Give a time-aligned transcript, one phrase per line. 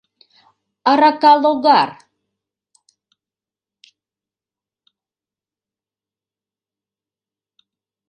[0.91, 1.89] Аракалогар!